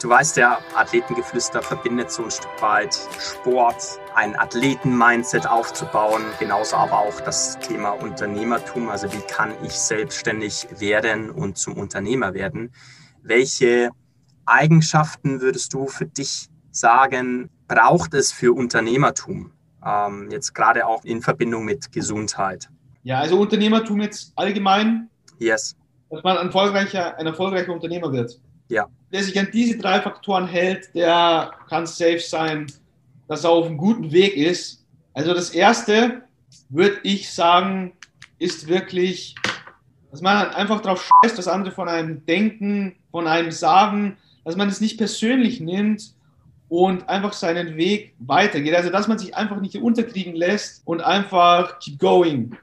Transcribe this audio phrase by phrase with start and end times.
[0.00, 7.00] Du weißt ja, Athletengeflüster verbindet so ein Stück weit Sport, ein Athleten-Mindset aufzubauen, genauso aber
[7.00, 12.72] auch das Thema Unternehmertum, also wie kann ich selbstständig werden und zum Unternehmer werden.
[13.22, 13.90] Welche
[14.46, 19.52] Eigenschaften würdest du für dich sagen, braucht es für Unternehmertum?
[19.84, 22.70] Ähm, jetzt gerade auch in Verbindung mit Gesundheit.
[23.02, 25.10] Ja, also Unternehmertum jetzt allgemein.
[25.38, 25.76] Yes.
[26.08, 28.40] Dass man ein erfolgreicher, ein erfolgreicher Unternehmer wird.
[28.70, 28.86] Ja.
[29.10, 32.72] Wer sich an diese drei Faktoren hält, der kann safe sein,
[33.26, 34.86] dass er auf einem guten Weg ist.
[35.12, 36.22] Also das erste,
[36.68, 37.92] würde ich sagen,
[38.38, 39.34] ist wirklich,
[40.12, 44.68] dass man einfach darauf scheißt, was andere von einem denken, von einem sagen, dass man
[44.68, 46.14] es nicht persönlich nimmt
[46.68, 48.74] und einfach seinen Weg weitergeht.
[48.74, 52.56] Also dass man sich einfach nicht unterkriegen lässt und einfach keep going.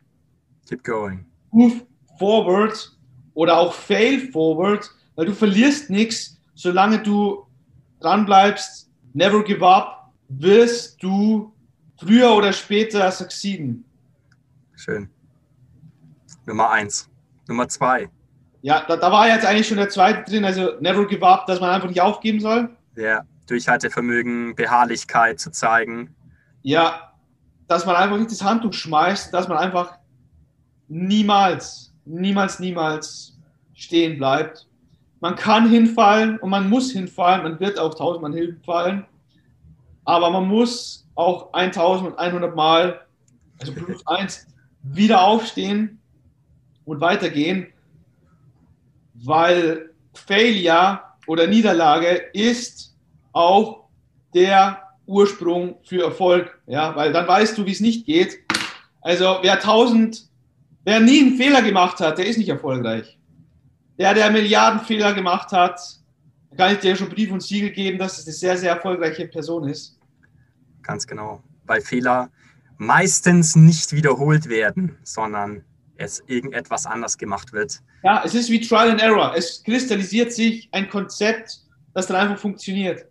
[0.70, 1.26] Keep going.
[1.52, 1.82] Move
[2.18, 2.94] forward
[3.34, 7.46] oder auch fail forward weil du verlierst nichts, solange du
[8.00, 11.54] dran bleibst, never give up, wirst du
[12.00, 13.84] früher oder später succeeden.
[14.76, 15.10] Schön.
[16.46, 17.10] Nummer eins.
[17.48, 18.10] Nummer zwei.
[18.62, 21.60] Ja, da, da war jetzt eigentlich schon der zweite drin, also never give up, dass
[21.60, 22.70] man einfach nicht aufgeben soll.
[22.96, 26.16] Ja, Durchhaltevermögen, Beharrlichkeit zu zeigen.
[26.62, 27.14] Ja,
[27.68, 29.98] dass man einfach nicht das Handtuch schmeißt, dass man einfach
[30.88, 33.38] niemals, niemals, niemals
[33.74, 34.67] stehen bleibt
[35.20, 39.06] man kann hinfallen und man muss hinfallen, man wird auch tausendmal hinfallen,
[40.06, 43.02] aber man muss auch 1100 Mal,
[43.60, 44.48] also plus eins,
[44.84, 46.00] wieder aufstehen
[46.86, 47.68] und weitergehen,
[49.16, 52.96] weil Failure oder Niederlage ist
[53.34, 53.88] auch
[54.34, 58.38] der Ursprung für Erfolg, ja, weil dann weißt du, wie es nicht geht.
[59.02, 60.28] Also wer tausend,
[60.84, 63.17] wer nie einen Fehler gemacht hat, der ist nicht erfolgreich
[63.98, 65.80] der, der Milliardenfehler gemacht hat,
[66.58, 69.68] kann ich dir schon Brief und Siegel geben, dass es eine sehr, sehr erfolgreiche Person
[69.68, 70.00] ist.
[70.82, 71.44] Ganz genau.
[71.66, 72.30] Weil Fehler
[72.78, 75.64] meistens nicht wiederholt werden, sondern
[75.98, 77.82] es irgendetwas anders gemacht wird.
[78.04, 79.34] Ja, es ist wie Trial and Error.
[79.36, 81.60] Es kristallisiert sich ein Konzept,
[81.94, 83.06] das dann einfach funktioniert.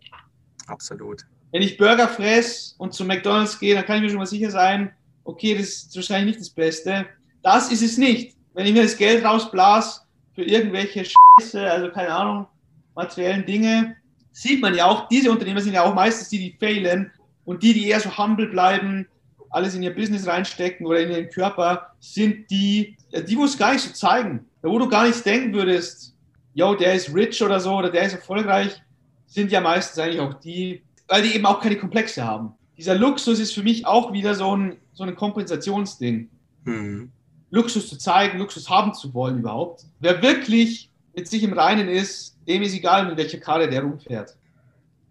[0.66, 1.27] Absolut.
[1.53, 4.50] Wenn ich Burger fress und zu McDonalds gehe, dann kann ich mir schon mal sicher
[4.50, 4.93] sein,
[5.25, 7.06] okay, das ist wahrscheinlich nicht das Beste.
[7.43, 8.37] Das ist es nicht.
[8.55, 10.06] Wenn ich mir das Geld rausblas,
[10.37, 12.47] für irgendwelche Scheiße, also keine Ahnung,
[12.95, 13.97] materiellen Dinge,
[14.33, 17.11] sieht man ja auch, diese Unternehmer sind ja auch meistens die, die failen
[17.47, 19.09] und die, die eher so humble bleiben,
[19.49, 23.73] alles in ihr Business reinstecken oder in ihren Körper, sind die, die, wo es gar
[23.73, 24.45] nicht so zeigen.
[24.61, 26.15] Wo du gar nicht denken würdest,
[26.53, 28.83] yo, der ist rich oder so oder der ist erfolgreich,
[29.27, 32.53] sind ja meistens eigentlich auch die, weil die eben auch keine Komplexe haben.
[32.77, 36.29] Dieser Luxus ist für mich auch wieder so ein, so ein Kompensationsding.
[36.65, 37.11] Mhm.
[37.56, 39.87] Luxus zu zeigen, Luxus haben zu wollen überhaupt.
[39.99, 44.37] Wer wirklich mit sich im Reinen ist, dem ist egal, mit welcher Karre der rumfährt.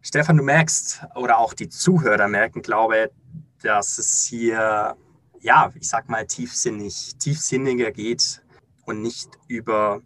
[0.01, 4.95] Stefan, du merkst, oder auch die Zuhörer merken, glaube ich, dass es hier,
[5.41, 8.43] ja, ich sag mal, tiefsinnig, tiefsinniger geht
[8.85, 10.01] und nicht über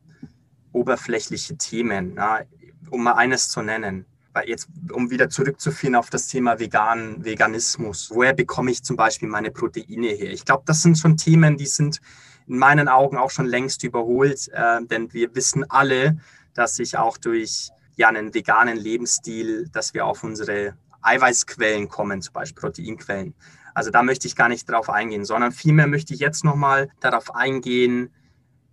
[0.72, 2.14] oberflächliche Themen.
[2.16, 2.40] Na,
[2.90, 8.10] um mal eines zu nennen, weil jetzt, um wieder zurückzuführen auf das Thema Vegan, Veganismus,
[8.12, 10.32] woher bekomme ich zum Beispiel meine Proteine her?
[10.32, 12.00] Ich glaube, das sind schon Themen, die sind
[12.50, 16.20] in meinen Augen auch schon längst überholt, äh, denn wir wissen alle,
[16.56, 22.34] dass sich auch durch ja, einen veganen Lebensstil, dass wir auf unsere Eiweißquellen kommen, zum
[22.34, 23.34] Beispiel Proteinquellen.
[23.74, 27.34] Also da möchte ich gar nicht darauf eingehen, sondern vielmehr möchte ich jetzt nochmal darauf
[27.36, 28.10] eingehen,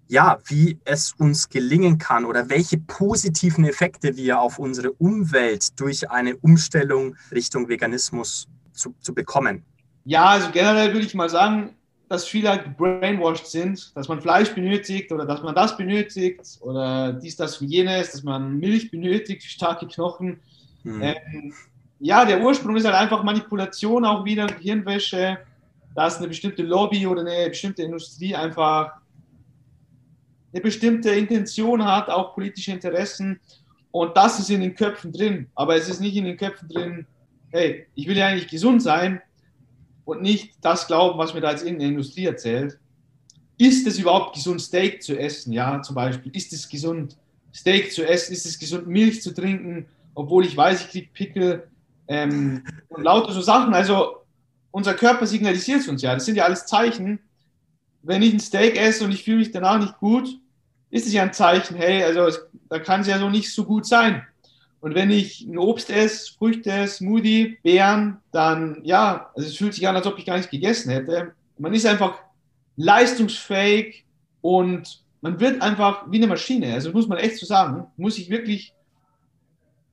[0.09, 6.11] ja, wie es uns gelingen kann oder welche positiven Effekte wir auf unsere Umwelt durch
[6.11, 9.65] eine Umstellung Richtung Veganismus zu, zu bekommen.
[10.05, 11.77] Ja, also generell würde ich mal sagen,
[12.09, 17.13] dass viele halt brainwashed sind, dass man Fleisch benötigt oder dass man das benötigt oder
[17.13, 20.41] dies, das und jenes, dass man Milch benötigt, starke Knochen.
[20.83, 21.03] Hm.
[21.03, 21.55] Ähm,
[21.99, 25.39] ja, der Ursprung ist halt einfach Manipulation, auch wieder Hirnwäsche,
[25.95, 28.93] dass eine bestimmte Lobby oder eine bestimmte Industrie einfach
[30.53, 33.41] eine bestimmte Intention hat, auch politische Interessen.
[33.91, 35.49] Und das ist in den Köpfen drin.
[35.55, 37.07] Aber es ist nicht in den Köpfen drin,
[37.51, 39.21] hey, ich will ja eigentlich gesund sein,
[40.07, 42.79] und nicht das glauben, was mir da jetzt in der Industrie erzählt.
[43.59, 45.53] Ist es überhaupt gesund, Steak zu essen?
[45.53, 46.35] Ja, zum Beispiel.
[46.35, 47.17] Ist es gesund,
[47.53, 48.33] Steak zu essen?
[48.33, 51.67] Ist es gesund, Milch zu trinken, obwohl ich weiß, ich kriege Pickel
[52.07, 53.75] ähm, und lauter so Sachen.
[53.75, 54.19] Also
[54.71, 56.15] unser Körper signalisiert es uns ja.
[56.15, 57.19] Das sind ja alles Zeichen.
[58.03, 60.39] Wenn ich ein Steak esse und ich fühle mich danach nicht gut,
[60.91, 62.29] ist es ja ein Zeichen, hey, also
[62.69, 64.23] da kann es ja so nicht so gut sein.
[64.87, 69.89] Und wenn ich ein Obst esse, Früchte, Smoothie, Beeren, dann ja, also es fühlt sich
[69.89, 71.33] an, als ob ich gar nicht gegessen hätte.
[71.59, 72.21] Man ist einfach
[72.77, 74.05] leistungsfähig
[74.43, 76.73] und man wird einfach wie eine Maschine.
[76.73, 78.75] Also muss man echt so sagen, muss ich wirklich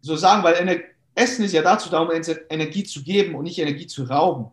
[0.02, 0.84] so sagen, weil
[1.16, 2.12] Essen ist ja dazu da, um
[2.52, 4.52] Energie zu geben und nicht Energie zu rauben.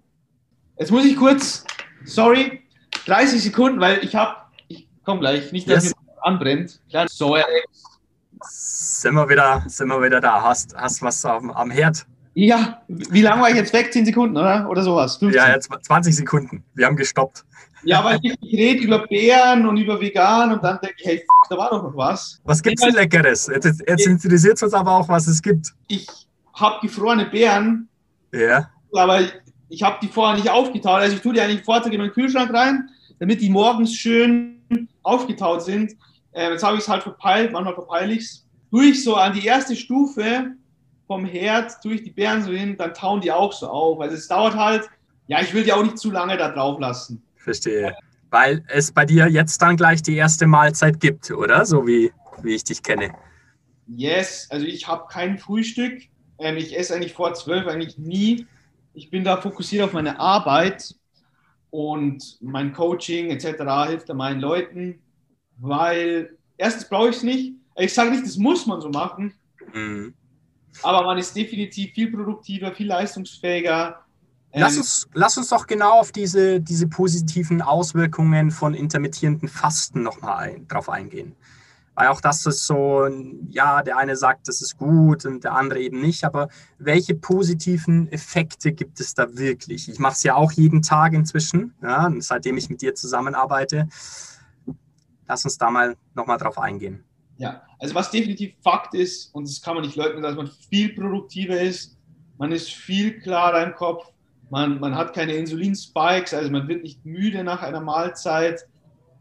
[0.78, 1.66] Jetzt muss ich kurz,
[2.06, 2.62] sorry,
[3.04, 4.36] 30 Sekunden, weil ich habe,
[4.68, 5.94] ich komme gleich, nicht, dass yes.
[5.94, 6.80] mir anbrennt.
[7.10, 7.36] So,
[8.42, 10.42] sind wir wieder, sind wir wieder da.
[10.42, 12.06] Hast, hast was am, am Herd?
[12.34, 13.92] Ja, wie lange war ich jetzt weg?
[13.92, 14.68] 10 Sekunden, oder?
[14.68, 15.16] Oder sowas?
[15.16, 15.40] 15.
[15.40, 16.64] Ja, jetzt 20 Sekunden.
[16.74, 17.44] Wir haben gestoppt.
[17.82, 21.24] Ja, weil ich, rede über Bären und über vegan und dann denke ich, hey, f
[21.48, 22.40] da war doch noch was.
[22.44, 23.50] Was gibt es denn Leckeres?
[23.52, 25.72] Jetzt, jetzt interessiert es uns aber auch, was es gibt.
[25.88, 26.06] Ich
[26.54, 27.88] habe gefrorene Beeren.
[28.32, 28.70] Ja.
[28.92, 29.20] Aber
[29.68, 31.00] ich habe die vorher nicht aufgetaut.
[31.00, 35.62] Also ich tue die eigentlich Vortag in meinen Kühlschrank rein, damit die morgens schön aufgetaut
[35.62, 35.96] sind.
[36.32, 38.46] Äh, jetzt habe ich es halt verpeilt, manchmal verpeile ich es.
[38.70, 40.52] Tue ich so an die erste Stufe
[41.06, 44.00] vom Herd, tue ich die Beeren so hin, dann tauen die auch so auf.
[44.00, 44.88] Also es dauert halt,
[45.26, 47.22] ja, ich will die auch nicht zu lange da drauf lassen.
[47.36, 47.96] Verstehe.
[48.30, 51.66] Weil es bei dir jetzt dann gleich die erste Mahlzeit gibt, oder?
[51.66, 52.12] So wie,
[52.42, 53.12] wie ich dich kenne.
[53.88, 56.02] Yes, also ich habe kein Frühstück.
[56.38, 58.46] Ähm, ich esse eigentlich vor zwölf eigentlich nie.
[58.94, 60.94] Ich bin da fokussiert auf meine Arbeit
[61.70, 63.88] und mein Coaching etc.
[63.88, 65.00] hilft da meinen Leuten,
[65.60, 67.54] weil erstens brauche ich es nicht.
[67.76, 69.32] Ich sage nicht, das muss man so machen,
[69.72, 70.14] mhm.
[70.82, 74.04] aber man ist definitiv viel produktiver, viel leistungsfähiger
[74.52, 80.02] Lass ähm, uns, lass uns doch genau auf diese, diese positiven Auswirkungen von intermittierenden Fasten
[80.02, 81.36] nochmal ein, drauf eingehen.
[81.94, 83.08] Weil auch das ist so,
[83.48, 86.24] ja, der eine sagt, das ist gut und der andere eben nicht.
[86.24, 86.48] Aber
[86.78, 89.88] welche positiven Effekte gibt es da wirklich?
[89.88, 93.88] Ich mache es ja auch jeden Tag inzwischen, ja, seitdem ich mit dir zusammenarbeite.
[95.30, 97.04] Lass uns da mal nochmal drauf eingehen.
[97.38, 100.92] Ja, also was definitiv Fakt ist, und das kann man nicht leugnen, dass man viel
[100.92, 101.96] produktiver ist,
[102.36, 104.10] man ist viel klarer im Kopf,
[104.50, 108.66] man, man hat keine Insulinspikes, also man wird nicht müde nach einer Mahlzeit.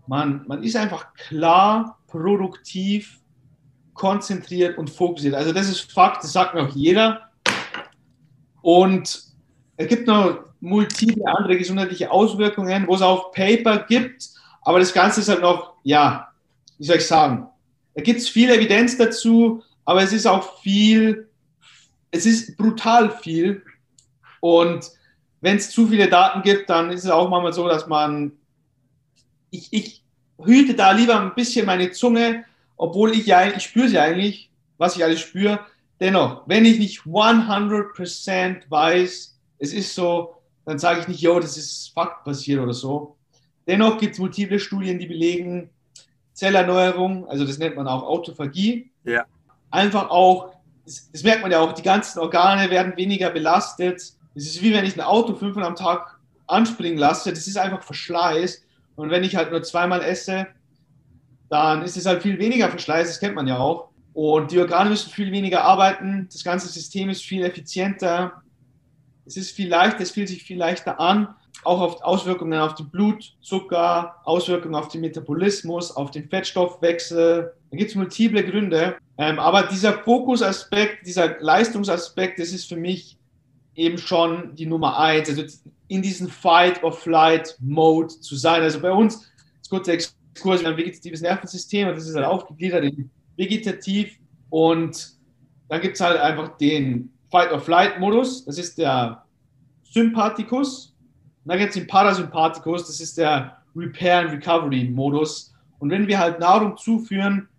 [0.08, 3.22] Man, man ist einfach klar, produktiv,
[3.94, 5.36] konzentriert und fokussiert.
[5.36, 7.30] Also das ist Fakt, das sagt mir auch jeder.
[8.64, 9.26] Und
[9.78, 15.22] es gibt noch multiple andere gesundheitliche Auswirkungen, wo es auch Paper gibt, aber das Ganze
[15.22, 16.32] ist halt noch, ja,
[16.78, 17.48] wie soll ich sagen,
[17.96, 21.28] da gibt es viel Evidenz dazu, aber es ist auch viel,
[22.12, 23.64] es ist brutal viel
[24.40, 24.90] und
[25.42, 28.34] wenn es zu viele Daten gibt, dann ist es auch manchmal so, dass man,
[29.52, 30.04] ich, ich
[30.44, 32.46] hüte da lieber ein bisschen meine Zunge,
[32.78, 35.60] obwohl ich ja, ich spüre sie eigentlich, was ich alles spüre.
[36.00, 40.36] Dennoch, wenn ich nicht 100% weiß, es ist so,
[40.66, 43.18] dann sage ich nicht, yo, das ist Fakt passiert oder so.
[43.69, 45.69] Dennoch gibt es multiple Studien, die belegen,
[46.33, 48.92] Zellerneuerung, also das nennt man auch Autophagie.
[49.06, 49.25] Ja.
[49.71, 54.45] Einfach auch, das, das merkt man ja auch, die ganzen Organe werden weniger belastet es
[54.48, 56.18] ist wie wenn ich ein Auto fünfmal am Tag
[56.48, 57.31] anspringen lasse.
[57.31, 58.63] Das ist einfach Verschleiß.
[58.95, 60.48] Und wenn ich halt nur zweimal esse,
[61.50, 63.07] dann ist es halt viel weniger Verschleiß.
[63.07, 63.89] Das kennt man ja auch.
[64.13, 66.27] Und die Organe müssen viel weniger arbeiten.
[66.31, 68.42] Das ganze System ist viel effizienter.
[69.25, 71.36] Es ist viel leichter, es fühlt sich viel leichter an.
[71.63, 77.54] Auch auf Auswirkungen auf den Blutzucker, Auswirkungen auf den Metabolismus, auf den Fettstoffwechsel.
[77.72, 78.96] Da gibt es multiple Gründe.
[79.18, 83.18] Ähm, aber dieser Fokusaspekt, dieser Leistungsaspekt, das ist für mich
[83.75, 85.44] eben schon die Nummer eins, also
[85.88, 88.62] in diesem Fight-or-Flight-Mode zu sein.
[88.62, 89.30] Also bei uns,
[89.60, 94.18] das kurze Exkurs, wir haben ein vegetatives Nervensystem und das ist halt aufgegliedert in vegetativ
[94.50, 95.13] und
[95.69, 99.24] dann gibt es halt einfach den Fight-or-Flight-Modus, das ist der
[99.84, 100.88] Sympathikus.
[101.50, 105.51] Und dann gibt es den Parasympathikus, das ist der Repair and Recovery-Modus.
[105.79, 107.50] Und wenn wir halt Nahrung zuführen,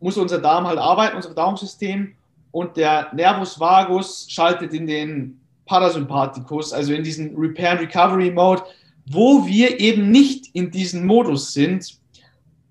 [0.00, 2.16] muss unser Darm halt arbeiten, unser Verdauungssystem
[2.50, 8.64] und der Nervus vagus schaltet in den Parasympathikus, also in diesen Repair and Recovery Mode,
[9.06, 12.00] wo wir eben nicht in diesem Modus sind.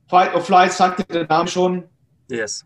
[0.09, 1.85] Fight or Flight sagte der Name schon.
[2.29, 2.65] Yes.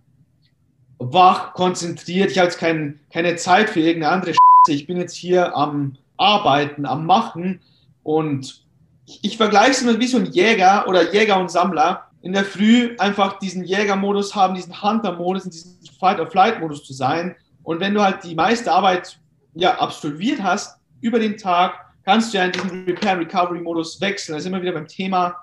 [0.98, 2.32] Wach, konzentriert.
[2.32, 4.76] Ich habe jetzt kein, keine Zeit für irgendeine andere Scheiße.
[4.76, 7.62] Ich bin jetzt hier am Arbeiten, am Machen
[8.04, 8.64] und
[9.06, 12.46] ich, ich vergleiche es immer wie so ein Jäger oder Jäger und Sammler in der
[12.46, 17.36] Früh einfach diesen Jägermodus haben, diesen Hunter-Modus, in diesem Fight-or-Flight-Modus zu sein.
[17.64, 19.20] Und wenn du halt die meiste Arbeit
[19.56, 24.36] ja, absolviert hast über den Tag, kannst du ja in diesen Repair-Recovery-Modus wechseln.
[24.36, 25.36] Da sind wir wieder beim Thema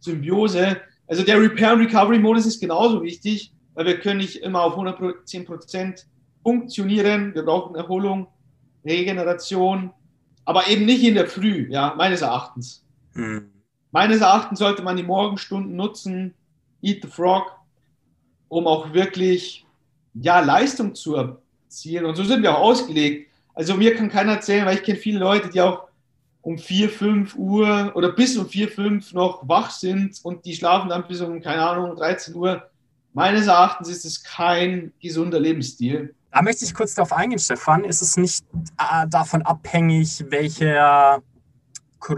[0.00, 0.80] Symbiose.
[1.06, 6.04] Also der Repair-Recovery-Modus ist genauso wichtig, weil wir können nicht immer auf 110%
[6.42, 7.34] funktionieren.
[7.34, 8.26] Wir brauchen Erholung,
[8.84, 9.90] Regeneration,
[10.46, 12.82] aber eben nicht in der Früh, ja, meines Erachtens.
[13.12, 13.50] Hm.
[13.90, 16.34] Meines Erachtens sollte man die Morgenstunden nutzen,
[16.80, 17.52] Eat the Frog,
[18.48, 19.66] um auch wirklich
[20.14, 22.06] ja, Leistung zu erzielen.
[22.06, 23.30] Und so sind wir auch ausgelegt.
[23.54, 25.88] Also mir kann keiner erzählen, weil ich kenne viele Leute, die auch
[26.42, 30.90] um 4, 5 Uhr oder bis um 4, 5 noch wach sind und die schlafen
[30.90, 32.70] dann bis um, keine Ahnung, 13 Uhr.
[33.12, 36.14] meines Erachtens ist es kein gesunder Lebensstil.
[36.30, 37.84] Da möchte ich kurz darauf eingehen, Stefan.
[37.84, 38.44] Ist es nicht
[38.78, 41.22] äh, davon abhängig, welcher,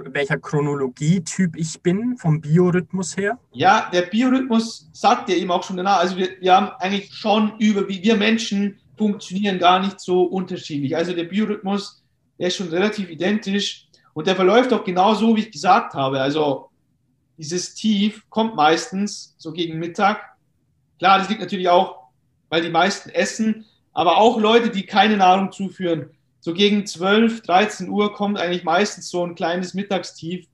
[0.07, 3.39] welcher Chronologietyp ich bin, vom Biorhythmus her?
[3.53, 6.01] Ja, der Biorhythmus sagt ja eben auch schon danach.
[6.01, 10.97] Also wir, wir haben eigentlich schon über, wie wir Menschen funktionieren, gar nicht so unterschiedlich.
[10.97, 12.03] Also der Biorhythmus,
[12.39, 16.21] der ist schon relativ identisch und der verläuft auch genau so, wie ich gesagt habe.
[16.21, 16.71] Also
[17.39, 20.21] dieses Tief kommt meistens so gegen Mittag.
[20.99, 22.09] Klar, das liegt natürlich auch,
[22.49, 23.65] weil die meisten essen,
[23.99, 26.11] aber auch Leute, die keine Nahrung zuführen.
[26.39, 30.47] So gegen 12, 13 Uhr kommt eigentlich meistens so ein kleines Mittagstief.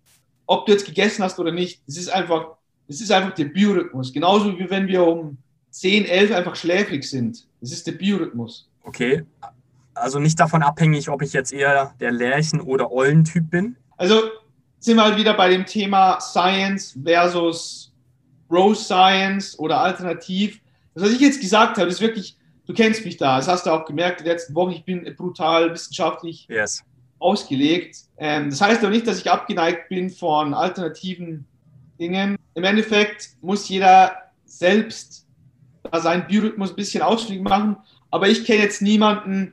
[0.46, 2.56] Ob du jetzt gegessen hast oder nicht, es ist einfach,
[2.88, 4.14] es ist einfach der Biorhythmus.
[4.14, 5.36] Genauso wie wenn wir um
[5.68, 7.46] 10, 11 einfach schläfrig sind.
[7.60, 8.66] Das ist der Biorhythmus.
[8.82, 9.26] Okay,
[9.92, 13.76] also nicht davon abhängig, ob ich jetzt eher der Lärchen- oder Eulentyp bin?
[13.98, 14.22] Also
[14.78, 17.92] sind wir halt wieder bei dem Thema Science versus
[18.50, 20.62] Rose Science oder alternativ.
[20.94, 23.70] Das, was ich jetzt gesagt habe, ist wirklich, du kennst mich da, das hast du
[23.70, 26.82] auch gemerkt in den letzten Wochen, ich bin brutal wissenschaftlich yes.
[27.18, 27.96] ausgelegt.
[28.18, 31.46] Ähm, das heißt aber nicht, dass ich abgeneigt bin von alternativen
[31.98, 32.36] Dingen.
[32.54, 35.26] Im Endeffekt muss jeder selbst
[35.92, 37.76] seinen Biorhythmus ein bisschen ausfliegen machen,
[38.10, 39.52] aber ich kenne jetzt niemanden,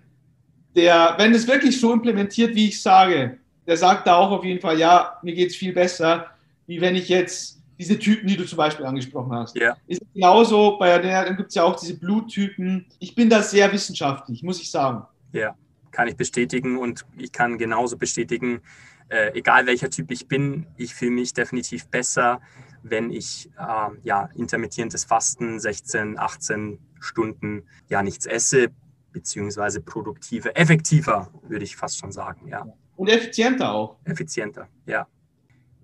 [0.75, 3.37] der, wenn es wirklich so implementiert, wie ich sage,
[3.67, 6.27] der sagt da auch auf jeden Fall, ja, mir geht es viel besser,
[6.67, 9.57] wie wenn ich jetzt diese Typen, die du zum Beispiel angesprochen hast.
[9.57, 9.75] Ja.
[9.87, 12.85] Ist genauso, bei der gibt es ja auch diese Bluttypen.
[12.99, 15.03] Ich bin da sehr wissenschaftlich, muss ich sagen.
[15.33, 15.55] Ja,
[15.89, 18.61] kann ich bestätigen und ich kann genauso bestätigen,
[19.09, 22.39] äh, egal welcher Typ ich bin, ich fühle mich definitiv besser,
[22.83, 28.67] wenn ich äh, ja, intermittierendes Fasten 16, 18 Stunden ja nichts esse,
[29.11, 32.63] beziehungsweise produktiver, effektiver, würde ich fast schon sagen, ja.
[32.95, 33.97] Und effizienter auch.
[34.03, 35.07] Effizienter, ja.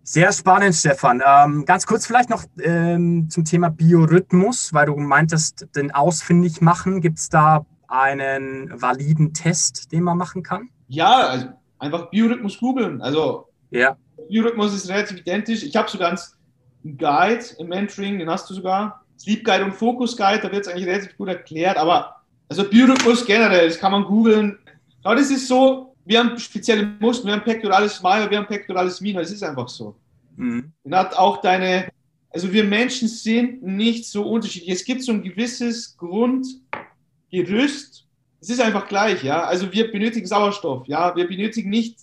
[0.10, 1.22] Sehr spannend, Stefan.
[1.22, 7.02] Ähm, ganz kurz vielleicht noch ähm, zum Thema Biorhythmus, weil du meintest, den ausfindig machen.
[7.02, 10.70] Gibt es da einen validen Test, den man machen kann?
[10.88, 11.48] Ja, also
[11.78, 13.02] einfach Biorhythmus googeln.
[13.02, 13.98] Also ja.
[14.30, 15.62] Biorhythmus ist relativ identisch.
[15.64, 19.04] Ich habe sogar einen Guide im Mentoring, den hast du sogar.
[19.20, 22.16] Sleep Guide und Focus Guide, da wird es eigentlich relativ gut erklärt, aber
[22.48, 24.58] also Biorhythmus generell, das kann man googeln.
[25.04, 29.02] Aber das ist so, wir haben spezielle Muskeln, wir haben pectoralis major, wir haben pectoralis
[29.02, 29.94] minor, das ist einfach so.
[30.38, 30.72] Mhm.
[30.84, 31.90] Und hat auch deine,
[32.30, 34.72] also wir Menschen sind nicht so unterschiedlich.
[34.72, 38.06] Es gibt so ein gewisses Grundgerüst,
[38.40, 39.44] es ist einfach gleich, ja.
[39.44, 41.14] Also wir benötigen Sauerstoff, ja.
[41.16, 42.00] Wir benötigen nicht,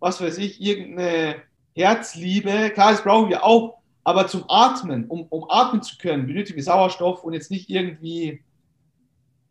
[0.00, 1.36] was weiß ich, irgendeine
[1.74, 2.70] Herzliebe.
[2.74, 6.64] Klar, das brauchen wir auch, aber zum Atmen, um, um atmen zu können, benötigen wir
[6.64, 8.42] Sauerstoff und jetzt nicht irgendwie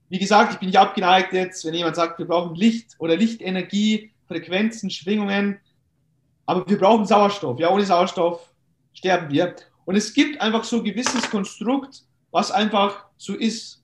[0.10, 4.12] wie gesagt, ich bin nicht abgeneigt jetzt, wenn jemand sagt, wir brauchen Licht oder Lichtenergie,
[4.28, 5.60] Frequenzen, Schwingungen,
[6.46, 7.60] aber wir brauchen Sauerstoff.
[7.60, 8.52] Ja, ohne Sauerstoff
[8.94, 9.56] sterben wir.
[9.86, 13.84] Und es gibt einfach so ein gewisses Konstrukt, was einfach so ist.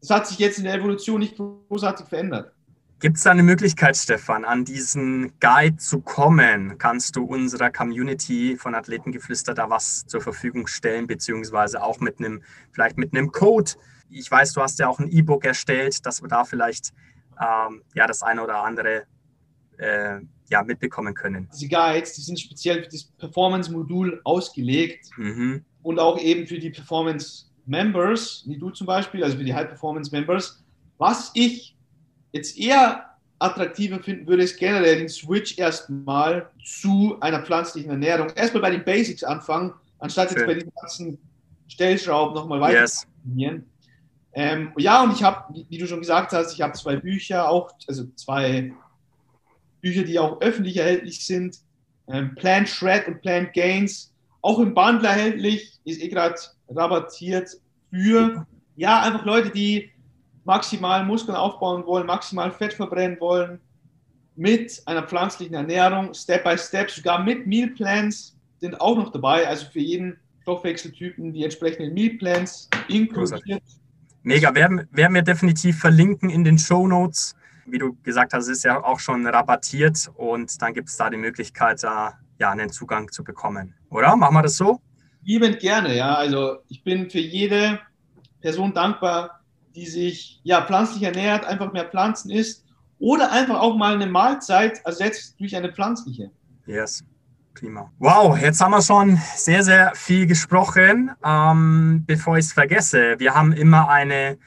[0.00, 2.52] Das hat sich jetzt in der Evolution nicht großartig verändert.
[2.98, 6.78] Gibt es da eine Möglichkeit, Stefan, an diesen Guide zu kommen?
[6.78, 12.42] Kannst du unserer Community von Athletengeflüster da was zur Verfügung stellen, beziehungsweise auch mit einem,
[12.70, 13.72] vielleicht mit einem Code,
[14.12, 16.92] ich weiß, du hast ja auch ein E-Book erstellt, dass wir da vielleicht
[17.40, 19.04] ähm, ja, das eine oder andere
[19.78, 21.48] äh, ja, mitbekommen können.
[21.52, 25.64] Diese Guides, die sind speziell für das Performance-Modul ausgelegt mhm.
[25.82, 30.62] und auch eben für die Performance-Members, wie du zum Beispiel, also für die High-Performance-Members.
[30.98, 31.76] Was ich
[32.32, 33.06] jetzt eher
[33.38, 38.28] attraktiver finden würde, ist generell den Switch erstmal zu einer pflanzlichen Ernährung.
[38.36, 40.38] Erstmal bei den Basics anfangen, anstatt Schön.
[40.38, 41.18] jetzt bei den ganzen
[41.66, 43.00] Stellschrauben nochmal weiter yes.
[43.00, 43.66] zu trainieren.
[44.34, 47.70] Ähm, ja, und ich habe, wie, du schon gesagt hast, ich habe zwei Bücher auch,
[47.86, 48.72] also zwei
[49.80, 51.58] Bücher, die auch öffentlich erhältlich sind.
[52.08, 56.36] Ähm, Plant Shred und Plant Gains, auch im Bundle erhältlich, ist eh gerade
[56.68, 57.50] rabattiert
[57.90, 58.46] für,
[58.76, 59.90] ja, einfach Leute, die
[60.44, 63.60] maximal Muskeln aufbauen wollen, maximal Fett verbrennen wollen,
[64.34, 69.46] mit einer pflanzlichen Ernährung, Step by Step, sogar mit Meal Plans sind auch noch dabei,
[69.46, 73.62] also für jeden Stoffwechseltypen die entsprechenden Meal Plans inkludiert.
[74.22, 77.34] Mega, werden, werden wir definitiv verlinken in den Show Notes.
[77.66, 81.16] Wie du gesagt hast, ist ja auch schon rabattiert und dann gibt es da die
[81.16, 83.74] Möglichkeit, da ja, einen Zugang zu bekommen.
[83.90, 84.16] Oder?
[84.16, 84.80] Machen wir das so?
[85.22, 86.14] Liebend gerne, ja.
[86.14, 87.80] Also ich bin für jede
[88.40, 89.42] Person dankbar,
[89.74, 92.64] die sich ja pflanzlich ernährt, einfach mehr Pflanzen isst
[92.98, 96.30] oder einfach auch mal eine Mahlzeit ersetzt durch eine pflanzliche.
[96.66, 97.04] Yes.
[97.54, 97.92] Prima.
[97.98, 101.10] Wow, jetzt haben wir schon sehr, sehr viel gesprochen.
[101.24, 104.38] Ähm, bevor ich es vergesse, wir haben immer eine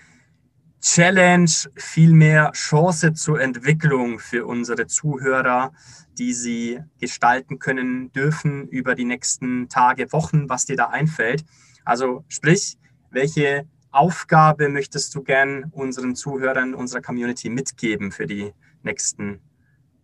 [0.81, 5.71] Challenge, viel mehr Chance zur Entwicklung für unsere Zuhörer,
[6.17, 11.43] die sie gestalten können dürfen über die nächsten Tage, Wochen, was dir da einfällt.
[11.85, 12.77] Also sprich,
[13.09, 19.41] welche Aufgabe möchtest du gern unseren Zuhörern, unserer Community mitgeben für die nächsten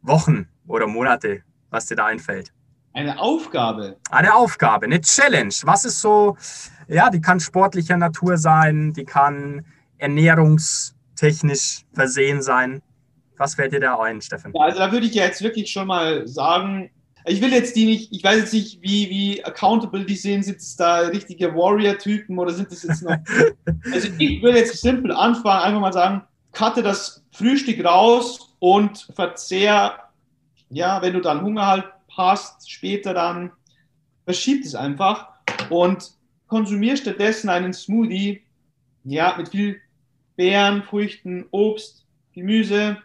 [0.02, 2.54] Wochen oder Monate, was dir da einfällt?
[2.94, 3.98] Eine Aufgabe.
[4.10, 5.54] Eine Aufgabe, eine Challenge.
[5.64, 6.38] Was ist so,
[6.88, 9.66] ja, die kann sportlicher Natur sein, die kann
[9.98, 12.82] ernährungstechnisch versehen sein.
[13.38, 14.52] Was fällt dir da ein, Steffen?
[14.54, 16.92] Ja, also da würde ich jetzt wirklich schon mal sagen,
[17.26, 20.44] ich will jetzt die nicht, ich weiß jetzt nicht, wie, wie accountable die sind.
[20.44, 23.16] Sind es da richtige Warrior-Typen oder sind es jetzt noch.
[23.94, 30.00] also ich will jetzt simpel anfangen, einfach mal sagen, cutte das Frühstück raus und verzehr,
[30.70, 31.86] ja, wenn du dann Hunger halt
[32.18, 33.52] hast, später dann,
[34.26, 35.30] verschiebt es einfach
[35.70, 36.12] und
[36.48, 38.44] konsumier stattdessen einen Smoothie,
[39.04, 39.82] ja, mit viel
[40.36, 42.98] Beeren, Früchten, Obst, Gemüse,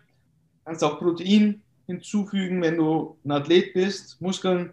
[0.65, 4.73] kannst auch Protein hinzufügen, wenn du ein Athlet bist, Muskeln,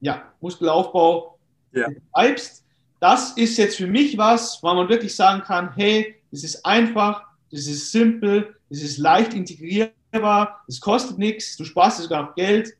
[0.00, 1.38] ja, Muskelaufbau
[1.72, 1.88] ja.
[2.12, 2.64] treibst.
[3.00, 7.24] Das ist jetzt für mich was, wo man wirklich sagen kann, hey, es ist einfach,
[7.50, 12.74] es ist simpel, es ist leicht integrierbar, es kostet nichts, du sparst sogar noch Geld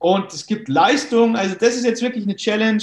[0.00, 1.36] und es gibt Leistung.
[1.36, 2.82] Also das ist jetzt wirklich eine Challenge.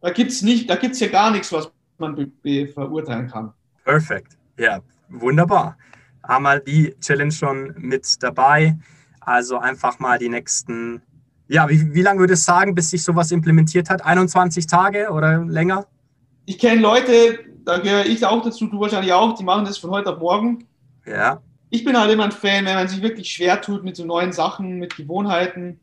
[0.00, 2.32] Da gibt es nicht, da gibt es ja gar nichts, was man
[2.74, 3.52] verurteilen kann.
[3.84, 4.36] Perfekt.
[4.58, 5.76] Ja, wunderbar.
[6.26, 8.76] Haben wir die Challenge schon mit dabei.
[9.20, 11.02] Also einfach mal die nächsten,
[11.46, 14.04] ja, wie, wie lange würde es sagen, bis sich sowas implementiert hat?
[14.04, 15.86] 21 Tage oder länger?
[16.46, 19.90] Ich kenne Leute, da gehöre ich auch dazu, du wahrscheinlich auch, die machen das von
[19.90, 20.64] heute auf morgen.
[21.06, 21.42] Ja.
[21.68, 24.32] Ich bin halt immer ein Fan, wenn man sich wirklich schwer tut mit so neuen
[24.32, 25.78] Sachen, mit Gewohnheiten,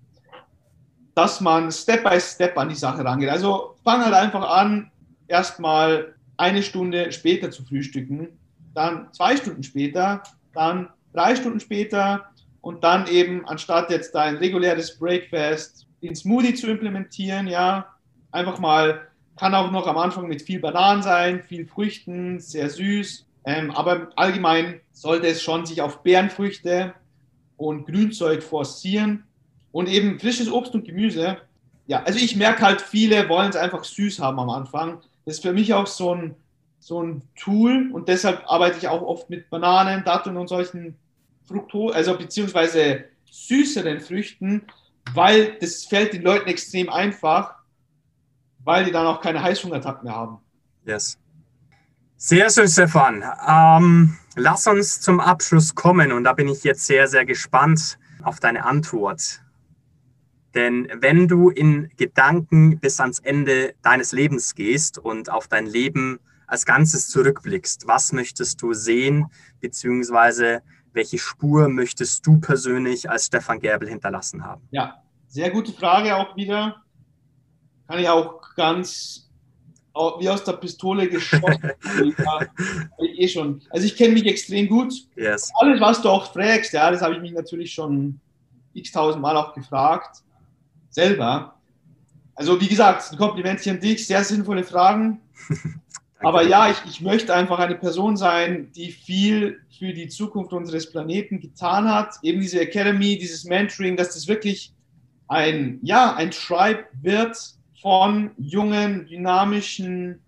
[1.20, 3.28] dass man Step by Step an die Sache rangeht.
[3.28, 4.90] Also fang halt einfach an,
[5.28, 8.30] erstmal eine Stunde später zu frühstücken,
[8.74, 10.24] dann zwei Stunden später,
[10.54, 12.30] dann drei Stunden später
[12.62, 17.94] und dann eben anstatt jetzt dein reguläres Breakfast in Smoothie zu implementieren, ja,
[18.32, 19.02] einfach mal,
[19.36, 24.08] kann auch noch am Anfang mit viel Bananen sein, viel Früchten, sehr süß, ähm, aber
[24.16, 26.94] allgemein sollte es schon sich auf Beerenfrüchte
[27.58, 29.26] und Grünzeug forcieren
[29.72, 31.38] und eben frisches Obst und Gemüse.
[31.88, 35.02] Ja, also ich merke halt, viele wollen es einfach süß haben am Anfang.
[35.26, 36.36] Das ist für mich auch so ein,
[36.80, 40.96] so ein Tool und deshalb arbeite ich auch oft mit Bananen, Datteln und solchen
[41.48, 44.64] Fructose, also beziehungsweise süßeren Früchten,
[45.14, 47.56] weil das fällt den Leuten extrem einfach,
[48.64, 50.38] weil die dann auch keine Heißhungerattacken mehr haben.
[50.86, 51.18] Yes.
[52.18, 53.24] Sehr schön, Stefan.
[53.48, 58.40] Ähm, lass uns zum Abschluss kommen und da bin ich jetzt sehr, sehr gespannt auf
[58.40, 59.42] deine Antwort.
[60.56, 66.20] Denn wenn du in Gedanken bis ans Ende deines Lebens gehst und auf dein Leben
[66.48, 69.28] als Ganzes zurückblickst, was möchtest du sehen,
[69.60, 70.62] beziehungsweise
[70.94, 74.68] welche Spur möchtest du persönlich als Stefan Gerbel hinterlassen haben?
[74.72, 76.84] Ja, sehr gute Frage auch wieder.
[77.88, 79.30] Kann ich auch ganz
[80.20, 81.72] wie aus der Pistole geschossen.
[82.02, 83.62] ich eh schon.
[83.70, 84.94] Also ich kenne mich extrem gut.
[85.16, 85.52] Yes.
[85.60, 88.20] Alles, was du auch fragst, ja, das habe ich mich natürlich schon
[88.74, 90.24] x-tausend Mal auch gefragt.
[90.90, 91.56] Selber.
[92.36, 95.22] Also wie gesagt, ein Komplimentchen an dich, sehr sinnvolle Fragen.
[96.22, 100.92] Aber ja, ich, ich möchte einfach eine Person sein, die viel für die Zukunft unseres
[100.92, 102.16] Planeten getan hat.
[102.24, 104.74] Eben diese Academy, dieses Mentoring, dass das wirklich
[105.30, 107.38] ein, ja, ein Tribe wird
[107.82, 110.20] von jungen, dynamischen,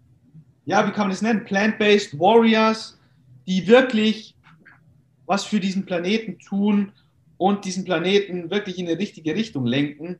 [0.65, 1.43] ja, wie kann man das nennen?
[1.43, 2.97] Plant-based Warriors,
[3.45, 4.35] die wirklich
[5.25, 6.93] was für diesen Planeten tun
[7.37, 10.19] und diesen Planeten wirklich in die richtige Richtung lenken.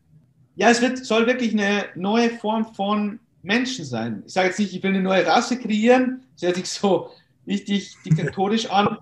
[0.56, 4.24] Ja, es wird, soll wirklich eine neue Form von Menschen sein.
[4.26, 7.10] Ich sage jetzt nicht, ich will eine neue Rasse kreieren, das hört sich so
[7.48, 8.98] richtig diktatorisch an,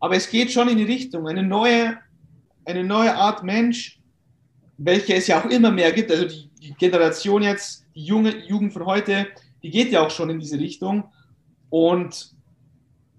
[0.00, 1.98] aber es geht schon in die Richtung, eine neue,
[2.64, 4.00] eine neue Art Mensch,
[4.78, 6.10] welche es ja auch immer mehr gibt.
[6.10, 9.26] Also die, die Generation jetzt, die junge Jugend von heute,
[9.62, 11.04] die geht ja auch schon in diese Richtung.
[11.70, 12.34] Und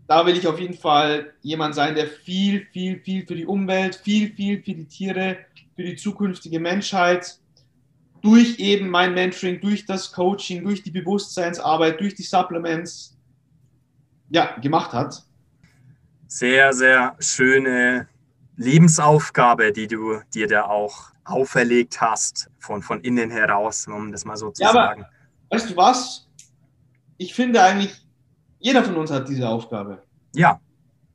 [0.08, 3.96] da will ich auf jeden Fall jemand sein, der viel, viel, viel für die Umwelt,
[3.96, 5.38] viel, viel für die Tiere,
[5.76, 7.40] für die zukünftige Menschheit
[8.26, 13.16] durch eben mein Mentoring, durch das Coaching, durch die Bewusstseinsarbeit, durch die Supplements
[14.30, 15.24] ja, gemacht hat.
[16.26, 18.08] Sehr, sehr schöne
[18.58, 24.38] Lebensaufgabe, die du dir da auch auferlegt hast, von, von innen heraus, um das mal
[24.38, 25.04] so zu ja, sagen.
[25.04, 25.12] Aber,
[25.52, 26.28] weißt du was?
[27.18, 27.94] Ich finde eigentlich,
[28.58, 30.02] jeder von uns hat diese Aufgabe.
[30.34, 30.60] Ja,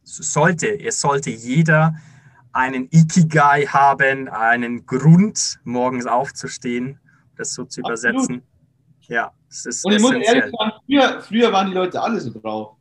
[0.04, 0.68] sollte.
[0.80, 1.96] Es sollte jeder
[2.52, 6.98] einen Ikigai haben, einen Grund, morgens aufzustehen,
[7.36, 8.14] das so zu Absolut.
[8.14, 8.42] übersetzen.
[9.08, 12.32] Ja, es ist Und ich muss ehrlich sagen, früher, früher waren die Leute alle so
[12.32, 12.76] drauf.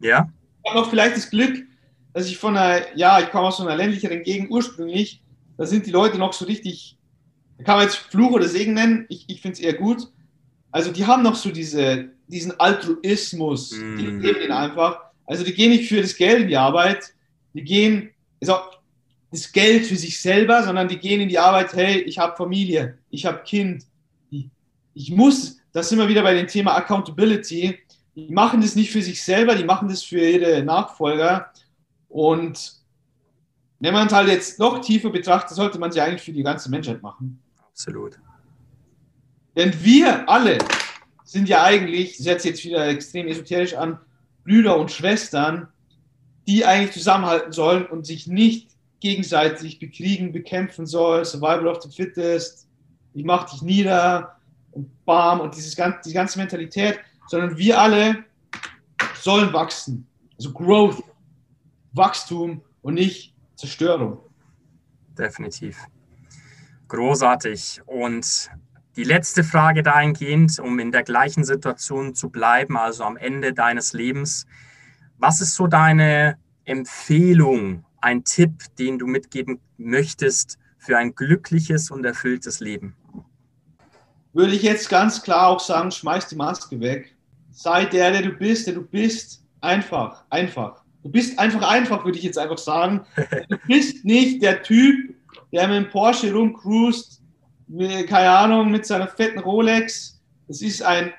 [0.00, 0.28] Ja.
[0.62, 1.64] Ich habe auch vielleicht das Glück,
[2.12, 5.22] dass ich von einer, ja, ich komme aus so einer ländlicheren Gegend ursprünglich,
[5.56, 6.98] da sind die Leute noch so richtig,
[7.58, 10.08] da kann man jetzt Fluch oder Segen nennen, ich, ich finde es eher gut.
[10.72, 13.96] Also die haben noch so diese, diesen Altruismus, mm.
[13.96, 15.00] die geben den einfach.
[15.26, 17.14] Also die gehen nicht für das Geld in die Arbeit,
[17.52, 18.56] die gehen, also
[19.34, 22.98] das Geld für sich selber, sondern die gehen in die Arbeit, hey, ich habe Familie,
[23.10, 23.84] ich habe Kind,
[24.94, 27.78] ich muss, das sind wir wieder bei dem Thema Accountability,
[28.14, 31.50] die machen das nicht für sich selber, die machen das für ihre Nachfolger.
[32.08, 32.74] Und
[33.80, 36.70] wenn man es halt jetzt noch tiefer betrachtet, sollte man sie eigentlich für die ganze
[36.70, 37.42] Menschheit machen.
[37.58, 38.18] Absolut.
[39.56, 40.58] Denn wir alle
[41.24, 43.98] sind ja eigentlich, ich setze jetzt wieder extrem esoterisch an,
[44.44, 45.68] Brüder und Schwestern,
[46.46, 48.73] die eigentlich zusammenhalten sollen und sich nicht
[49.04, 52.66] gegenseitig bekriegen, bekämpfen soll, Survival of the Fittest,
[53.12, 54.36] ich mach dich nieder
[54.70, 58.24] und bam und dieses, die ganze Mentalität, sondern wir alle
[59.14, 60.06] sollen wachsen.
[60.38, 61.04] Also Growth,
[61.92, 64.20] Wachstum und nicht Zerstörung.
[65.18, 65.76] Definitiv.
[66.88, 67.82] Großartig.
[67.84, 68.50] Und
[68.96, 73.92] die letzte Frage dahingehend, um in der gleichen Situation zu bleiben, also am Ende deines
[73.92, 74.46] Lebens.
[75.18, 82.04] Was ist so deine Empfehlung, ein Tipp, den du mitgeben möchtest für ein glückliches und
[82.04, 82.94] erfülltes Leben?
[84.34, 87.16] Würde ich jetzt ganz klar auch sagen, schmeiß die Maske weg.
[87.50, 89.42] Sei der, der du bist, der du bist.
[89.60, 90.82] Einfach, einfach.
[91.02, 93.06] Du bist einfach einfach, würde ich jetzt einfach sagen.
[93.48, 95.14] Du bist nicht der Typ,
[95.52, 97.22] der mit dem Porsche rumcruist,
[98.08, 100.20] keine Ahnung, mit seiner fetten Rolex.
[100.48, 101.12] Es ist ein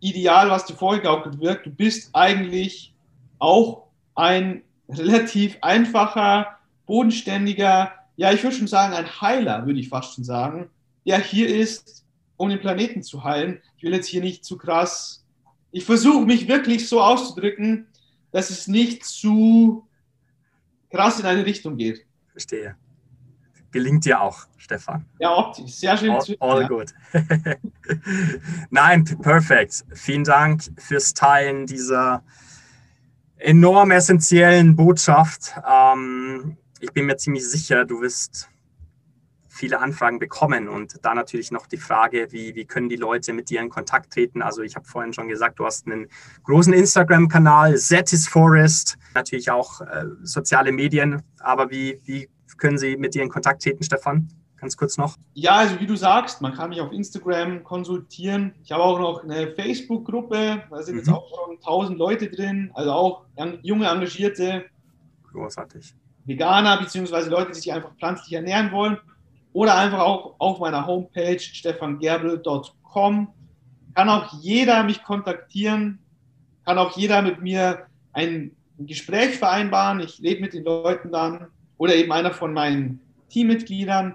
[0.00, 1.66] Ideal, was dir vorgegaukelt wird.
[1.66, 2.94] Du bist eigentlich
[3.38, 10.14] auch ein relativ einfacher, bodenständiger, ja, ich würde schon sagen, ein Heiler, würde ich fast
[10.14, 10.70] schon sagen,
[11.04, 12.04] der hier ist,
[12.36, 13.60] um den Planeten zu heilen.
[13.76, 15.24] Ich will jetzt hier nicht zu krass.
[15.70, 17.86] Ich versuche mich wirklich so auszudrücken,
[18.32, 19.86] dass es nicht zu
[20.90, 22.06] krass in eine Richtung geht.
[22.32, 22.76] Verstehe
[23.76, 25.04] gelingt dir auch, Stefan.
[25.18, 25.72] Ja, optisch.
[25.72, 26.12] Sehr schön.
[26.12, 26.68] All, all ja.
[26.68, 26.94] good.
[28.70, 29.84] Nein, perfekt.
[29.92, 32.22] Vielen Dank fürs Teilen dieser
[33.38, 35.54] enorm essentiellen Botschaft.
[35.68, 38.48] Ähm, ich bin mir ziemlich sicher, du wirst
[39.48, 43.48] viele Anfragen bekommen und da natürlich noch die Frage, wie, wie können die Leute mit
[43.48, 44.42] dir in Kontakt treten?
[44.42, 46.08] Also ich habe vorhin schon gesagt, du hast einen
[46.44, 53.14] großen Instagram-Kanal, Zetis Forest, natürlich auch äh, soziale Medien, aber wie, wie können Sie mit
[53.14, 54.28] dir in Kontakt treten, Stefan?
[54.58, 55.16] Ganz kurz noch.
[55.34, 58.54] Ja, also wie du sagst, man kann mich auf Instagram konsultieren.
[58.64, 61.00] Ich habe auch noch eine Facebook-Gruppe, da sind mhm.
[61.00, 63.24] jetzt auch schon 1000 Leute drin, also auch
[63.62, 64.64] junge, engagierte
[65.36, 65.94] Großartig.
[66.24, 68.98] Veganer beziehungsweise Leute, die sich einfach pflanzlich ernähren wollen.
[69.52, 73.28] Oder einfach auch auf meiner Homepage stefangerbel.com.
[73.94, 75.98] Kann auch jeder mich kontaktieren,
[76.64, 80.00] kann auch jeder mit mir ein Gespräch vereinbaren.
[80.00, 81.46] Ich rede mit den Leuten dann
[81.78, 84.14] oder eben einer von meinen Teammitgliedern.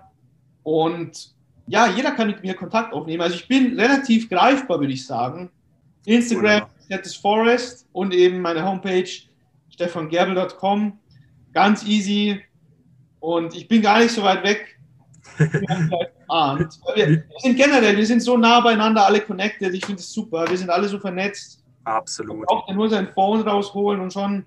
[0.63, 1.31] Und
[1.67, 3.21] ja, jeder kann mit mir Kontakt aufnehmen.
[3.21, 5.51] Also ich bin relativ greifbar, würde ich sagen.
[6.05, 9.09] Instagram, Status Forest und eben meine Homepage
[9.69, 10.99] stefangerbel.com.
[11.53, 12.41] Ganz easy.
[13.19, 14.79] Und ich bin gar nicht so weit weg.
[15.37, 19.73] wir, sind generell, wir sind so nah beieinander, alle connected.
[19.73, 20.49] Ich finde es super.
[20.49, 21.63] Wir sind alle so vernetzt.
[21.83, 22.37] Absolut.
[22.37, 24.45] Man braucht nur sein Phone rausholen und schon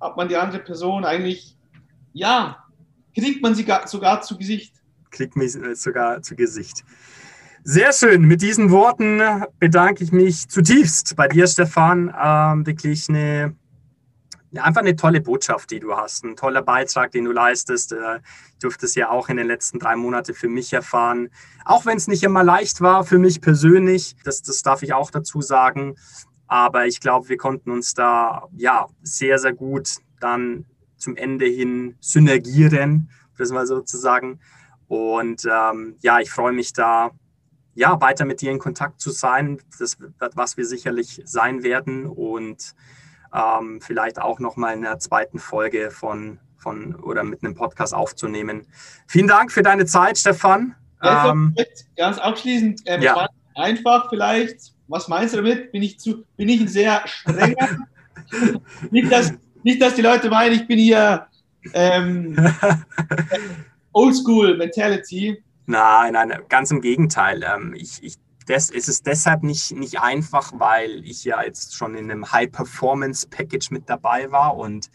[0.00, 1.56] hat man die andere Person eigentlich
[2.12, 2.64] ja,
[3.14, 4.74] kriegt man sie sogar zu Gesicht.
[5.18, 6.84] Kriegt mich äh, sogar zu Gesicht.
[7.64, 8.22] Sehr schön.
[8.22, 9.20] Mit diesen Worten
[9.58, 12.14] bedanke ich mich zutiefst bei dir, Stefan.
[12.16, 13.56] Ähm, wirklich eine,
[14.54, 16.24] einfach eine tolle Botschaft, die du hast.
[16.24, 17.92] Ein toller Beitrag, den du leistest.
[17.92, 18.20] Äh,
[18.52, 21.30] ich durfte es ja auch in den letzten drei Monaten für mich erfahren.
[21.64, 24.14] Auch wenn es nicht immer leicht war für mich persönlich.
[24.22, 25.96] Das, das darf ich auch dazu sagen.
[26.46, 30.64] Aber ich glaube, wir konnten uns da ja sehr, sehr gut dann
[30.96, 34.38] zum Ende hin synergieren, das mal sozusagen.
[34.88, 37.10] Und ähm, ja, ich freue mich da,
[37.74, 39.98] ja, weiter mit dir in Kontakt zu sein, das,
[40.34, 42.74] was wir sicherlich sein werden und
[43.32, 48.66] ähm, vielleicht auch nochmal in der zweiten Folge von, von oder mit einem Podcast aufzunehmen.
[49.06, 50.74] Vielen Dank für deine Zeit, Stefan.
[51.02, 51.54] Ja, ähm,
[51.96, 53.28] ganz abschließend, ähm, ja.
[53.54, 55.70] einfach vielleicht, was meinst du damit?
[55.70, 57.78] Bin ich, zu, bin ich ein sehr strenger?
[58.90, 61.26] nicht, dass, nicht, dass die Leute meinen, ich bin hier
[61.74, 62.36] ähm,
[63.98, 65.42] Oldschool Mentality.
[65.66, 67.42] Nein, nein, ganz im Gegenteil.
[67.42, 68.14] Ähm, ich, ich,
[68.46, 73.72] das, es ist deshalb nicht, nicht einfach, weil ich ja jetzt schon in einem High-Performance-Package
[73.72, 74.88] mit dabei war und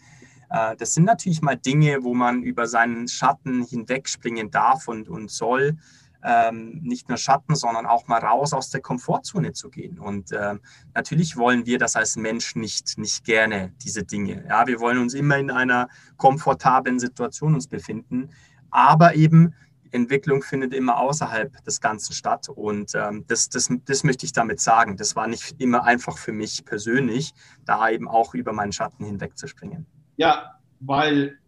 [0.48, 5.30] äh, das sind natürlich mal Dinge, wo man über seinen Schatten hinwegspringen darf und, und
[5.30, 5.76] soll
[6.24, 9.98] ähm, nicht nur Schatten, sondern auch mal raus aus der Komfortzone zu gehen.
[9.98, 10.60] Und ähm,
[10.94, 14.44] natürlich wollen wir das als Mensch nicht, nicht gerne, diese Dinge.
[14.48, 18.30] Ja, wir wollen uns immer in einer komfortablen Situation uns befinden,
[18.74, 19.54] aber eben
[19.92, 22.48] Entwicklung findet immer außerhalb des Ganzen statt.
[22.48, 24.96] Und ähm, das, das, das möchte ich damit sagen.
[24.96, 27.32] Das war nicht immer einfach für mich persönlich,
[27.64, 29.86] da eben auch über meinen Schatten hinwegzuspringen.
[30.16, 31.38] Ja, weil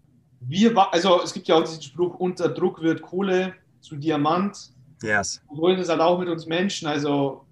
[0.40, 4.72] wir, also es gibt ja auch diesen Spruch, unter Druck wird Kohle zu Diamant.
[5.02, 5.42] Yes.
[5.50, 6.86] Wir wollen das halt auch mit uns Menschen.
[6.86, 7.44] Also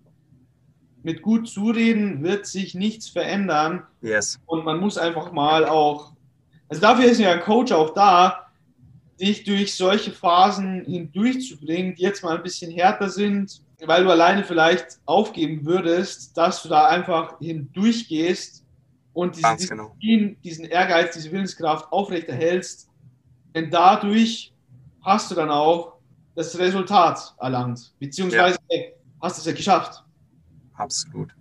[1.03, 3.83] mit gut zureden wird sich nichts verändern.
[4.01, 4.39] Yes.
[4.47, 6.13] Und man muss einfach mal auch,
[6.69, 8.44] also dafür ist ja ein Coach auch da,
[9.21, 14.45] dich durch solche Phasen hindurchzubringen, die jetzt mal ein bisschen härter sind, weil du alleine
[14.45, 18.65] vielleicht aufgeben würdest, dass du da einfach hindurchgehst
[19.13, 19.97] und diese genau.
[20.01, 22.89] Diesen Ehrgeiz, diese Willenskraft aufrechterhältst.
[23.55, 24.53] Denn dadurch
[25.03, 25.99] hast du dann auch
[26.35, 28.83] das Resultat erlangt, beziehungsweise ja.
[29.23, 30.03] hast es ja geschafft.
[30.75, 31.33] Absolut.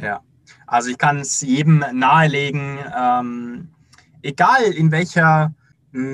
[0.00, 0.20] Ja.
[0.66, 3.68] Also ich kann es jedem nahelegen, ähm,
[4.22, 5.54] egal in welcher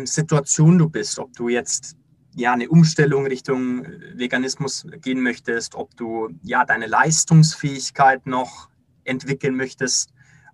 [0.04, 1.96] Situation du bist, ob du jetzt
[2.34, 8.68] ja eine Umstellung Richtung Veganismus gehen möchtest, ob du ja deine Leistungsfähigkeit noch
[9.04, 10.12] entwickeln möchtest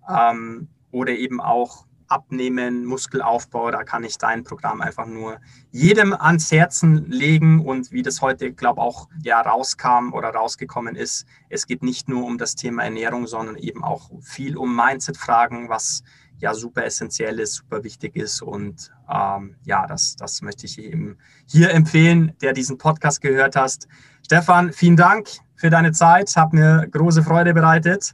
[0.09, 6.51] ähm, oder eben auch Abnehmen, Muskelaufbau, da kann ich dein Programm einfach nur jedem ans
[6.51, 7.59] Herzen legen.
[7.59, 12.25] Und wie das heute, glaube auch ja rauskam oder rausgekommen ist, es geht nicht nur
[12.25, 16.01] um das Thema Ernährung, sondern eben auch viel um Mindset-Fragen, was
[16.39, 18.41] ja super essentiell ist, super wichtig ist.
[18.41, 23.87] Und ähm, ja, das, das möchte ich eben hier empfehlen, der diesen Podcast gehört hast.
[24.25, 28.13] Stefan, vielen Dank für deine Zeit, hat mir große Freude bereitet.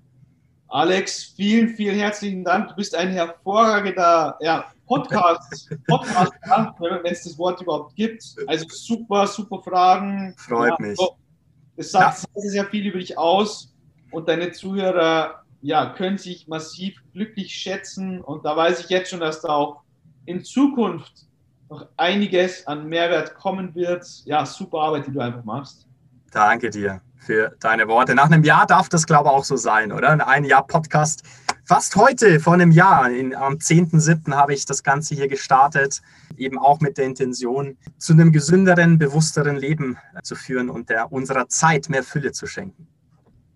[0.70, 2.70] Alex, vielen, vielen herzlichen Dank.
[2.70, 8.24] Du bist ein hervorragender ja, Podcast, Podcaster, wenn es das Wort überhaupt gibt.
[8.48, 10.34] Also super, super Fragen.
[10.38, 11.00] Freut ja, mich.
[11.76, 12.42] Es sagt ja.
[12.42, 13.74] sehr, sehr viel über dich aus
[14.12, 18.22] und deine Zuhörer ja, können sich massiv glücklich schätzen.
[18.22, 19.82] Und da weiß ich jetzt schon, dass da auch
[20.26, 21.26] in Zukunft
[21.70, 24.06] noch einiges an Mehrwert kommen wird.
[24.26, 25.88] Ja, super Arbeit, die du einfach machst.
[26.32, 28.14] Danke dir für deine Worte.
[28.14, 30.28] Nach einem Jahr darf das, glaube ich, auch so sein, oder?
[30.28, 31.24] Ein Jahr Podcast.
[31.64, 34.36] Fast heute, vor einem Jahr, in, am 10.7.
[34.36, 36.02] habe ich das Ganze hier gestartet,
[36.36, 41.48] eben auch mit der Intention, zu einem gesünderen, bewussteren Leben zu führen und der, unserer
[41.48, 42.90] Zeit mehr Fülle zu schenken.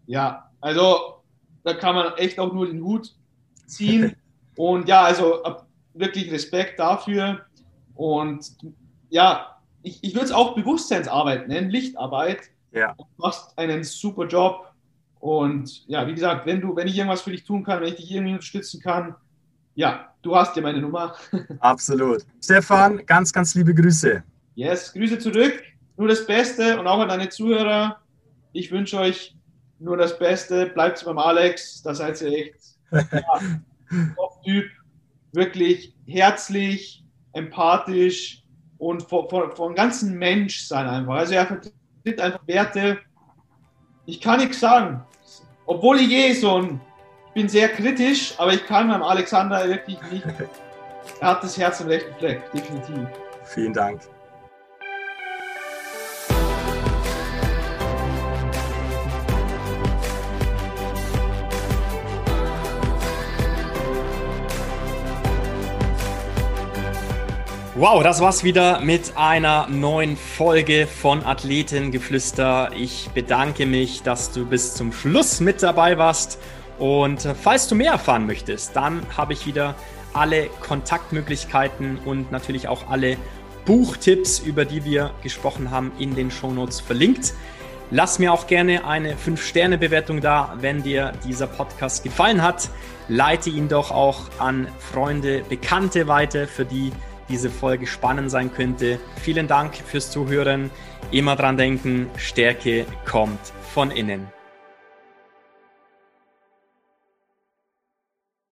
[0.06, 1.17] Ja, also
[1.63, 3.13] da kann man echt auch nur den Hut
[3.65, 4.15] ziehen.
[4.56, 5.43] Und ja, also
[5.93, 7.41] wirklich Respekt dafür.
[7.96, 8.58] Und
[9.10, 12.41] ja, ich, ich würde es auch Bewusstseinsarbeit nennen, Lichtarbeit.
[12.72, 12.93] Ja.
[12.98, 14.72] Du machst einen super Job.
[15.20, 17.96] Und ja, wie gesagt, wenn du, wenn ich irgendwas für dich tun kann, wenn ich
[17.96, 19.15] dich irgendwie unterstützen kann,
[19.76, 21.15] ja, du hast ja meine Nummer.
[21.60, 22.26] Absolut.
[22.43, 24.24] Stefan, ganz, ganz liebe Grüße.
[24.56, 25.63] Yes, Grüße zurück.
[25.98, 28.00] Nur das Beste und auch an deine Zuhörer.
[28.54, 29.36] Ich wünsche euch
[29.80, 30.68] nur das Beste.
[30.68, 32.56] Bleibt beim Alex, da seid ihr echt
[32.92, 33.40] ja,
[34.44, 34.66] Typ.
[35.34, 38.44] Wirklich herzlich, empathisch
[38.78, 41.16] und von, von, von ganzen Mensch sein einfach.
[41.16, 43.00] Also er vertritt einfach Werte.
[44.06, 45.04] Ich kann nichts sagen.
[45.66, 46.82] Obwohl ich eh so ein,
[47.28, 50.26] ich bin sehr kritisch, aber ich kann beim Alexander wirklich nicht.
[51.22, 53.08] Er hat das Herz im rechten Fleck, definitiv.
[53.46, 54.02] Vielen Dank.
[67.80, 72.72] Wow, das war's wieder mit einer neuen Folge von Athletengeflüster.
[72.76, 76.40] Ich bedanke mich, dass du bis zum Schluss mit dabei warst.
[76.80, 79.76] Und falls du mehr erfahren möchtest, dann habe ich wieder
[80.12, 83.16] alle Kontaktmöglichkeiten und natürlich auch alle
[83.66, 87.36] Buchtipps, über die wir gesprochen haben, in den Shownotes verlinkt.
[87.92, 92.72] Lass mir auch gerne eine 5-Sterne-Bewertung da, wenn dir dieser Podcast gefallen hat.
[93.08, 96.92] Leite ihn doch auch an Freunde, Bekannte weiter, für die
[97.30, 99.00] diese Folge spannend sein könnte.
[99.22, 100.70] Vielen Dank fürs Zuhören.
[101.12, 103.40] Immer dran denken, Stärke kommt
[103.74, 104.37] von innen.